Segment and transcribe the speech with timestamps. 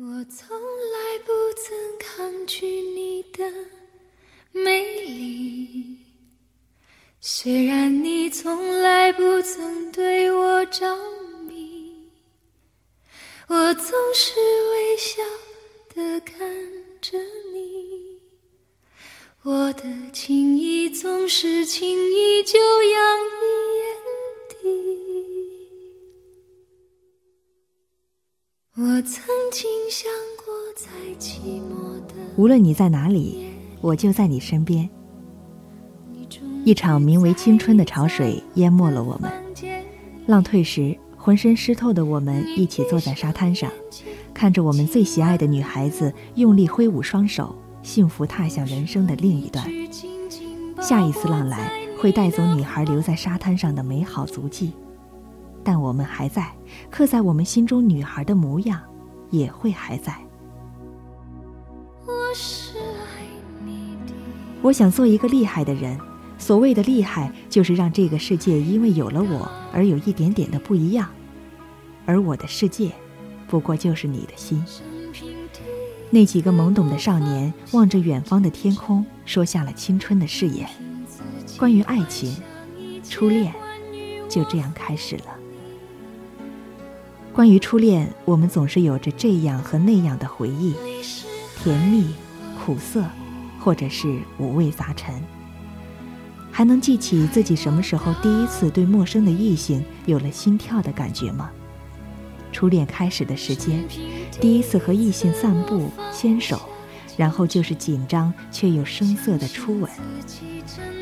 [0.00, 3.52] 我从来不曾抗拒你的
[4.52, 5.98] 美丽，
[7.20, 10.96] 虽然你从来不曾对我着
[11.48, 12.08] 迷，
[13.48, 14.34] 我总是
[14.70, 15.20] 微笑
[15.92, 16.48] 的看
[17.00, 17.18] 着
[17.52, 18.20] 你，
[19.42, 23.42] 我的情意总是轻易就洋溢
[23.80, 23.96] 眼
[24.62, 25.07] 底。
[28.80, 30.86] 我曾经想过，在
[31.18, 33.48] 寂寞的无论你在哪里，
[33.80, 34.88] 我就在你身边。
[36.64, 39.32] 一场名为青春的潮水淹没了我们，
[40.26, 43.68] 浪退时，浑身湿透的我们一起坐在沙滩上，
[44.32, 49.68] 看着我们最喜爱的女孩子用力挥舞双手，幸福踏向人生的另一段。
[50.80, 54.70] 下一次浪来，会带走女孩留在沙滩上的美好足迹。
[55.70, 56.50] 但我们还在，
[56.90, 58.80] 刻在我们心中女孩的模样，
[59.28, 60.16] 也会还在。
[62.06, 63.26] 我是爱
[63.62, 64.14] 你的。
[64.62, 66.00] 我想做一个厉害的人，
[66.38, 71.06] 所谓的厉害，就是让这个世界因为有了我而有一点点的不一样。
[72.06, 72.90] 而我的世界，
[73.46, 74.64] 不过就是你的心。
[76.08, 80.66] 那几个懵懂的少年望着远方的天空，说下了青春的誓言。
[81.58, 82.34] 关于爱情，
[83.04, 83.52] 初恋，
[84.30, 85.37] 就这样开始了。
[87.38, 90.74] 关于初恋，我们总是有着这样和那样的回忆，
[91.62, 92.12] 甜蜜、
[92.58, 93.04] 苦涩，
[93.60, 95.14] 或者是五味杂陈。
[96.50, 101.48] 还能记起自己什么时候第一次对陌生的异性有了心跳的感觉吗？
[102.50, 103.84] 初恋开始的时间，
[104.40, 106.60] 第一次和异性散步、牵手，
[107.16, 109.88] 然后就是紧张却又生涩的初吻。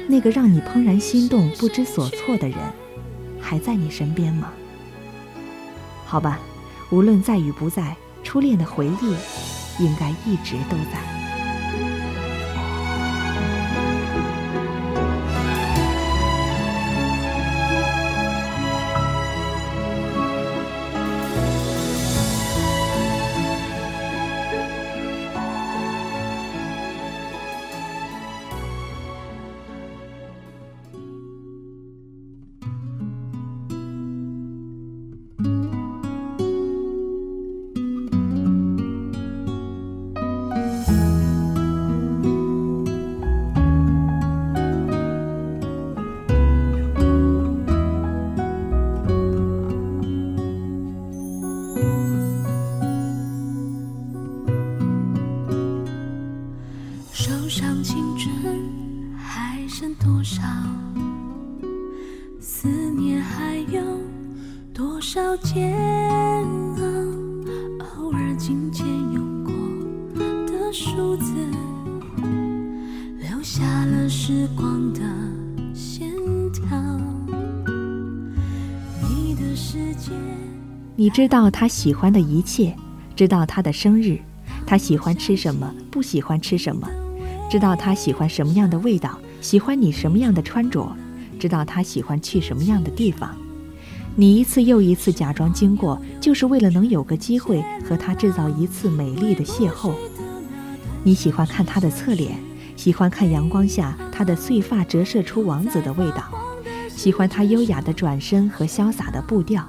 [0.07, 2.59] 那个让你怦然心动、不知所措的人，
[3.41, 4.53] 还在你身边吗？
[6.07, 6.39] 好吧，
[6.91, 9.17] 无论在与不在，初恋的回忆
[9.83, 11.16] 应该一直都在。
[57.87, 60.43] 青春还剩多少？
[62.41, 63.81] 思念还有
[64.75, 65.73] 多少煎
[66.43, 66.83] 熬？
[67.95, 69.53] 偶尔琴键用过
[70.49, 71.33] 的数字，
[73.21, 75.01] 留下了时光的
[75.73, 76.11] 线
[76.53, 76.77] 条。
[79.01, 80.11] 你的世界。
[80.97, 82.77] 你知道他喜欢的一切，
[83.15, 84.19] 知道他的生日，
[84.67, 86.89] 他喜欢吃什么，不喜欢吃什么，
[87.49, 90.95] 知道他喜欢什么样的味道，喜欢你什么样的穿着，
[91.39, 93.35] 知道他喜欢去什么样的地方。
[94.17, 99.93] 你一次又一次假装经过，就是为了能有个机会和他制造一次美丽的邂逅。
[101.05, 102.37] 你喜欢看他的侧脸，
[102.77, 106.25] 喜欢看阳光下他的碎发折射出王子的味道，
[106.89, 109.65] 喜欢他优雅的转身和潇洒的步调。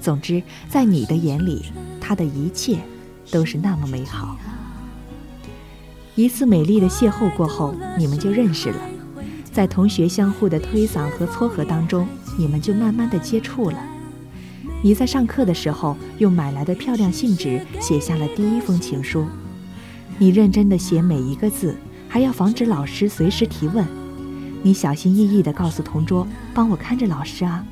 [0.00, 1.66] 总之，在你的眼里，
[2.00, 2.78] 他的一切
[3.30, 4.36] 都是那么美好。
[6.16, 8.80] 一次美丽的邂逅过后，你们就认识了，
[9.52, 13.78] 在同学相互的推搡和撮合当中，你们就慢慢的接触了。
[14.82, 19.26] 你在上课的时候，用买来的漂亮信纸写下了第一封情书。
[20.16, 21.76] 你认真的写每一个字，
[22.08, 23.86] 还要防止老师随时提问。
[24.62, 27.62] 你小心翼翼地告诉同桌：“帮我看着老师啊。”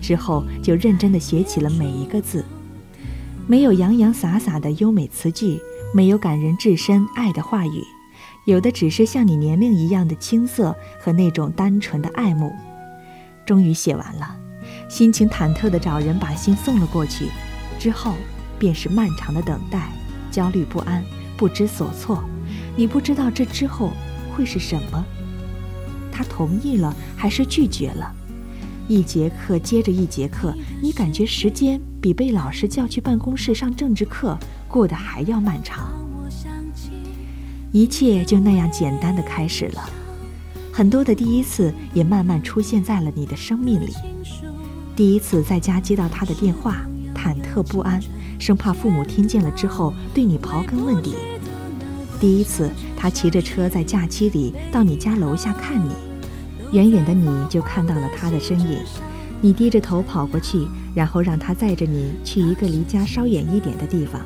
[0.00, 2.46] 之后就认真地写起了每一个字，
[3.46, 5.60] 没有洋洋洒洒的优美词句，
[5.94, 7.84] 没有感人至深爱的话语，
[8.46, 12.52] 有的只是像你年龄一样的青涩和那种单纯的爱慕。
[13.46, 14.36] 终于写完了，
[14.88, 17.28] 心情忐忑地找人把信送了过去，
[17.78, 18.16] 之后
[18.58, 19.88] 便是漫长的等待，
[20.32, 21.00] 焦虑不安，
[21.36, 22.24] 不知所措。
[22.74, 23.92] 你不知道这之后
[24.34, 25.04] 会是什么，
[26.10, 28.12] 他同意了还是拒绝了？
[28.88, 30.52] 一节课接着一节课，
[30.82, 35.90] 你感觉时间比被老师叫去办公室上政治课过得还要漫长。
[37.72, 39.88] 一切就那样简单的开始了，
[40.70, 43.94] 很多的第一次也慢慢出现在了你的生命里。
[44.94, 46.84] 第一次在家接到他的电话，
[47.14, 47.98] 忐忑不安，
[48.38, 51.14] 生怕父母听见了之后对你刨根问底。
[52.20, 55.94] 第一次，他骑着车在假期里到你家楼下看你，
[56.70, 58.78] 远远的你就看到了他的身影，
[59.44, 64.22] 你低着头跑过去，然后让他载着你去一个离家稍远一点的地方。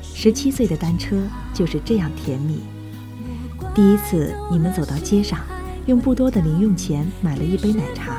[0.00, 1.20] 十七岁的单车
[1.52, 2.60] 就是这样甜蜜。
[3.74, 5.40] 第一次，你们走到街上，
[5.86, 8.18] 用不多的零用钱买了一杯奶茶，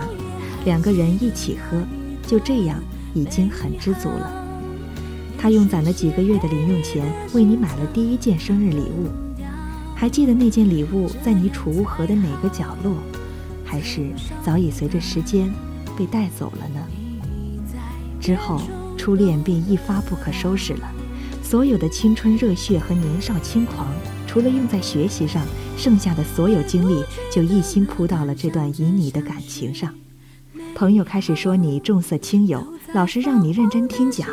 [0.66, 1.82] 两个人一起喝，
[2.28, 2.84] 就这样
[3.14, 4.30] 已经很知足了。
[5.38, 9.08] 他用攒了几个月的零用钱为你买了第一件生日礼物，
[9.96, 12.98] 还记得那件礼物在你储物盒的哪个角落，
[13.64, 14.10] 还是
[14.44, 15.50] 早已随着时间
[15.98, 16.80] 被带走了呢？
[18.20, 18.62] 之后，
[18.98, 20.92] 初恋便一发不可收拾了，
[21.44, 23.88] 所有的青春热血和年少轻狂。
[24.28, 25.46] 除了用在学习上，
[25.78, 29.94] 剩下的所有精力就一心扑到了这段旖旎的感情上。
[30.76, 34.28] 朋友开始说你重色轻友，老师让你认真听讲，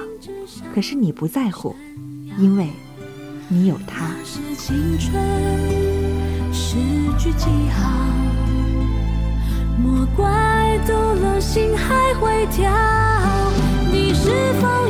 [0.75, 1.77] 可是你不在乎，
[2.39, 2.69] 因为
[3.49, 4.11] 你有他。
[7.05, 8.22] 莫怪
[10.87, 12.71] 读了心还会跳，
[13.91, 14.82] 你是否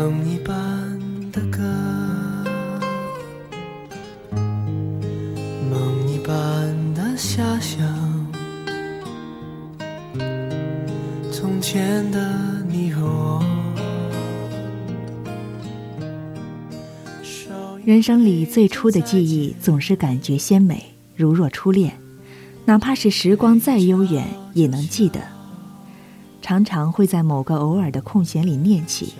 [0.00, 0.54] 梦一般
[1.30, 1.58] 的歌，
[5.70, 7.86] 梦一般的遐想。
[11.30, 13.44] 从前的你和我
[17.84, 20.82] 人生里最初的记忆总是感觉鲜美，
[21.14, 21.92] 如若初恋，
[22.64, 25.20] 哪怕是时光再悠远，也能记得。
[26.40, 29.12] 常常会在某个偶尔的空闲里念起，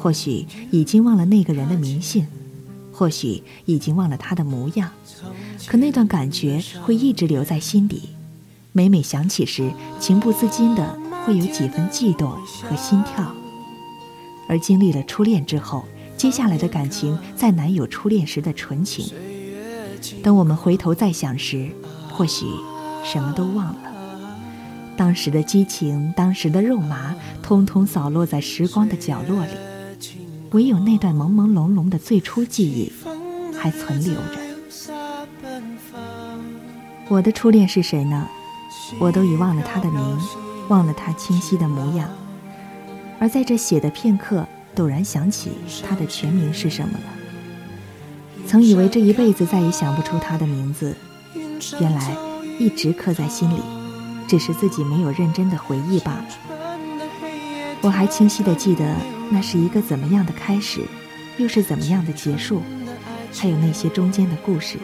[0.00, 2.26] 或许已经忘了那个人的名姓，
[2.90, 4.90] 或许已经忘了他的模样，
[5.66, 8.08] 可那段感觉会一直留在心底。
[8.72, 12.30] 每每想起时，情不自禁的会有几分悸动
[12.62, 13.30] 和心跳。
[14.48, 15.84] 而经历了初恋之后，
[16.16, 19.12] 接下来的感情再难有初恋时的纯情。
[20.22, 21.68] 等我们回头再想时，
[22.10, 22.46] 或许
[23.04, 23.92] 什么都忘了。
[24.96, 29.52] 当时的激情，当时的肉麻，通通扫落在时光的角落里，
[30.52, 32.92] 唯有那段朦朦胧胧的最初记忆
[33.58, 34.40] 还存留着。
[37.08, 38.28] 我的初恋是谁呢？
[38.98, 40.18] 我都已忘了他的名，
[40.68, 42.08] 忘了他清晰的模样。
[43.18, 44.46] 而在这写的片刻。
[44.72, 45.50] 陡然想起
[45.86, 47.04] 他的全名是什么了。
[48.46, 50.96] 曾以为这一辈子再也想不出他的名字，
[51.80, 52.16] 原来
[52.56, 53.60] 一直刻在心里，
[54.28, 56.24] 只是自己没有认真的回忆罢了。
[57.82, 58.94] 我还清晰的记得
[59.30, 60.82] 那是一个怎么样的开始，
[61.38, 62.60] 又是怎么样的结束，
[63.32, 64.76] 还有那些中间的故事。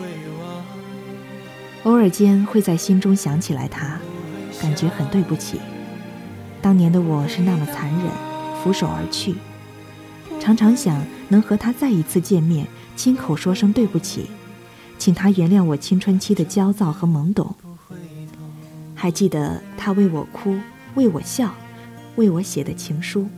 [1.82, 3.98] 偶尔间会在心中想起来他，
[4.60, 5.60] 感觉很对不起。
[6.62, 8.10] 当年的我是那么残忍，
[8.62, 9.34] 俯首而去。
[10.40, 14.30] 常常想能和他再一次见面，亲口说声对不起，
[14.96, 17.54] 请他原谅我青春期的焦躁和懵懂。
[18.94, 20.56] 还记得他为我哭，
[20.94, 21.54] 为我笑，
[22.14, 23.28] 为我写的情书。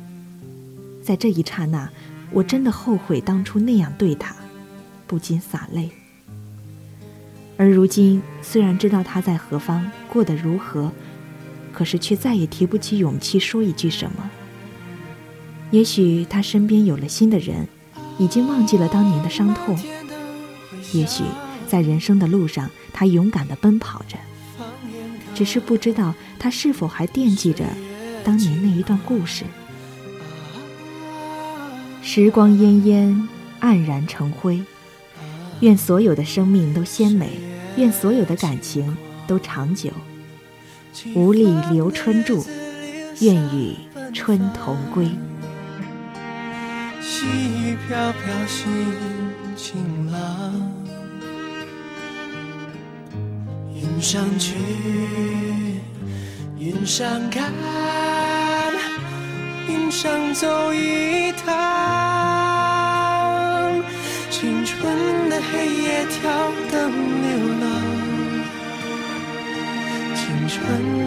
[1.08, 1.88] 在这一刹那，
[2.30, 4.36] 我真的后悔当初那样对他，
[5.06, 5.90] 不禁洒泪。
[7.56, 10.92] 而如今，虽然知道他在何方，过得如何，
[11.72, 14.30] 可是却再也提不起勇气说一句什么。
[15.70, 17.66] 也许他身边有了新的人，
[18.18, 19.78] 已经忘记了当年的伤痛。
[20.92, 21.24] 也许
[21.66, 24.18] 在人生的路上，他勇敢地奔跑着，
[25.34, 27.64] 只是不知道他是否还惦记着
[28.22, 29.44] 当年那一段故事。
[32.10, 33.28] 时光恹恹，
[33.60, 34.62] 黯然成灰。
[35.60, 37.32] 愿所有的生命都鲜美，
[37.76, 38.96] 愿所有的感情
[39.26, 39.90] 都长久。
[41.14, 42.46] 无力留春住，
[43.20, 43.74] 愿与
[44.14, 45.04] 春同归。
[47.02, 48.64] 细雨飘飘，心
[49.54, 50.72] 晴朗。
[53.74, 54.54] 云上去，
[56.58, 57.52] 云上看，
[59.68, 61.46] 云上走一趟。
[64.30, 66.30] 青春的黑夜跳
[66.70, 66.90] 灯
[67.22, 67.28] 流
[67.60, 67.66] 浪，
[70.14, 70.56] 青春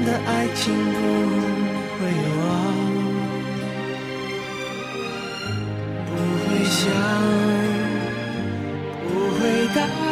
[0.06, 0.62] 的爱情
[0.94, 0.98] 不
[1.98, 2.00] 会
[2.40, 2.46] 忘，
[6.06, 6.10] 不
[6.44, 6.82] 会想，
[9.08, 9.42] 不会
[9.74, 10.11] 答。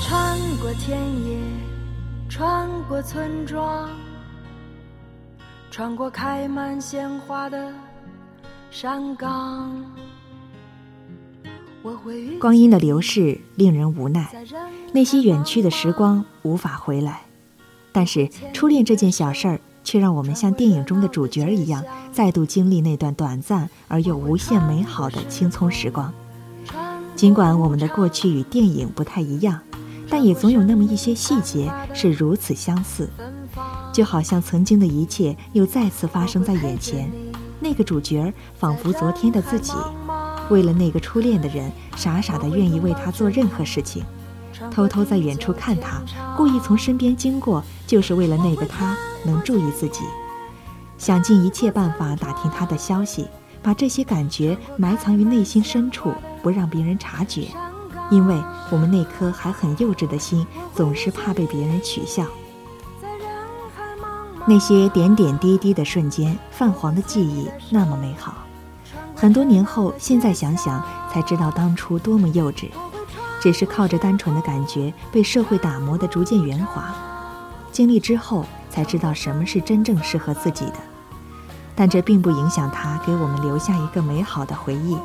[0.00, 1.38] 穿过田野，
[2.28, 3.90] 穿过村庄，
[5.70, 7.72] 穿过开满鲜花的
[8.70, 9.84] 山岗。
[12.40, 14.30] 光阴的流逝令人无奈，
[14.92, 17.22] 那些远去的时光无法回来。
[17.92, 26.12] 但是初恋这件小事儿，却让我们像电影中的主角一样，再度经历那段短暂而又无限美好的青葱时光。
[27.14, 29.60] 尽管我们的过去与电影不太一样。
[30.08, 33.08] 但也总有那么一些细节是如此相似，
[33.92, 37.10] 就好像曾经的一切又再次发生在眼前。
[37.60, 39.72] 那个主角仿佛昨天的自己，
[40.48, 44.04] 为了那个初恋的人，傻傻的愿意为他做任何事情，
[44.70, 46.00] 偷偷在远处看他，
[46.36, 50.00] 故意从身边经过，就是为了那个他能注意自己，
[50.96, 53.26] 想尽一切办法打听他的消息，
[53.60, 56.12] 把这些感觉埋藏于内心深处，
[56.42, 57.48] 不让别人察觉。
[58.10, 62.24] 因为我们那颗还很幼稚的心，总是怕被别人取笑。
[64.46, 68.34] 那些点点滴滴的瞬间，泛黄的记忆那么美好。
[69.14, 72.70] 很多年后，现在想想才知道当初多么幼稚，
[73.42, 76.94] 只是靠着单纯的感觉，被社会打磨的逐渐圆滑。
[77.70, 80.74] 经历之后，才知道什么是真正适合自己的。
[81.74, 84.96] 但这并不影响他给我们留下一个美好的回忆。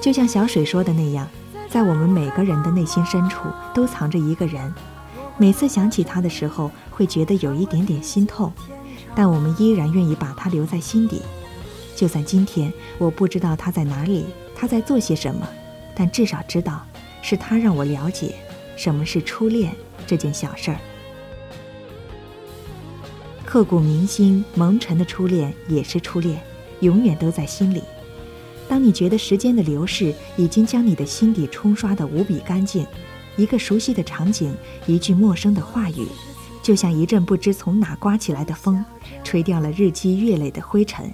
[0.00, 1.26] 就像小水说的那样。
[1.72, 4.74] 在我们每个人的内心深处，都藏着一个人。
[5.38, 8.52] 每次想起他的时候，会觉得有一点点心痛，
[9.14, 11.22] 但我们依然愿意把他留在心底。
[11.96, 15.48] 就算今天我不知道他在哪里，他在做些什么，
[15.94, 16.84] 但至少知道，
[17.22, 18.34] 是他让我了解
[18.76, 19.74] 什么是初恋
[20.06, 20.76] 这件小事儿。
[23.46, 26.38] 刻骨铭心、蒙尘的初恋也是初恋，
[26.80, 27.82] 永远都在心里。
[28.72, 32.86] 当你觉得时间的流逝已经将你的心底冲刷得无比干净，
[33.36, 36.08] 一个熟悉的场景，一句陌生的话语，
[36.62, 38.82] 就像一阵不知从哪刮起来的风，
[39.22, 41.12] 吹掉了日积月累的灰尘。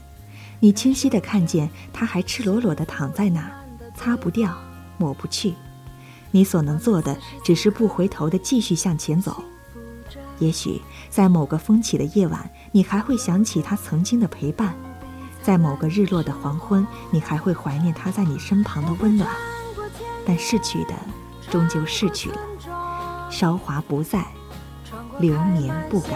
[0.60, 3.50] 你清晰地看见他还赤裸裸地躺在那，
[3.92, 4.56] 擦不掉，
[4.96, 5.52] 抹不去。
[6.30, 9.42] 你所能做的，只是不回头地继续向前走。
[10.38, 14.76] 也许在某个风起的夜晚，你还会想起他曾经的陪伴。
[15.42, 19.30] 在某个日落的黄昏，你还会怀念他在你身旁的温暖，
[20.26, 20.94] 但逝去的
[21.50, 22.38] 终究逝去了，
[23.30, 24.26] 韶华不再，
[25.18, 26.10] 流年不改。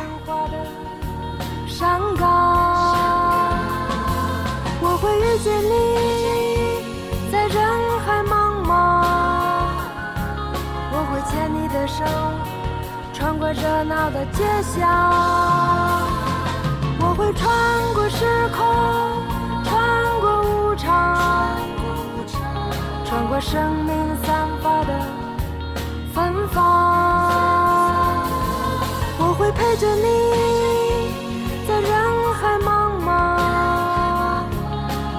[1.67, 2.29] 山岗，
[4.81, 5.73] 我会遇见你，
[7.33, 7.57] 在人
[8.05, 8.71] 海茫茫，
[10.93, 12.05] 我会牵你的手，
[13.15, 16.22] 穿过热闹的街巷。
[17.23, 18.59] 我会穿过时空，
[19.63, 19.71] 穿
[20.21, 21.57] 过无常，
[23.05, 24.93] 穿过生命散发的
[26.13, 26.59] 芬芳。
[29.19, 30.05] 我会陪着你
[31.65, 31.91] 在人
[32.35, 33.09] 海茫茫，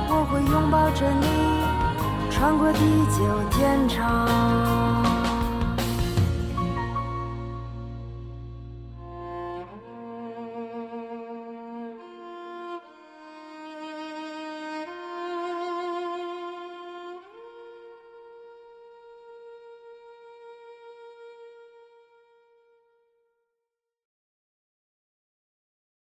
[0.10, 1.26] 我会拥抱着你，
[2.30, 2.80] 穿过地
[3.18, 5.03] 久天长。